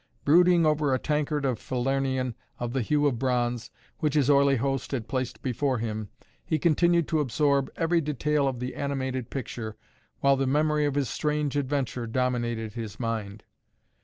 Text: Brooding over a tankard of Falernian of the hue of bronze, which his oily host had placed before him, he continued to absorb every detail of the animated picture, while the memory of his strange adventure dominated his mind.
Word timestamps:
Brooding 0.25 0.65
over 0.65 0.91
a 0.91 0.97
tankard 0.97 1.45
of 1.45 1.59
Falernian 1.59 2.33
of 2.57 2.73
the 2.73 2.81
hue 2.81 3.05
of 3.05 3.19
bronze, 3.19 3.69
which 3.99 4.15
his 4.15 4.31
oily 4.31 4.55
host 4.55 4.93
had 4.93 5.07
placed 5.07 5.43
before 5.43 5.77
him, 5.77 6.09
he 6.43 6.57
continued 6.57 7.07
to 7.09 7.19
absorb 7.19 7.69
every 7.77 8.01
detail 8.01 8.47
of 8.47 8.59
the 8.59 8.73
animated 8.73 9.29
picture, 9.29 9.77
while 10.19 10.35
the 10.35 10.47
memory 10.47 10.85
of 10.85 10.95
his 10.95 11.07
strange 11.07 11.55
adventure 11.55 12.07
dominated 12.07 12.73
his 12.73 12.99
mind. 12.99 13.43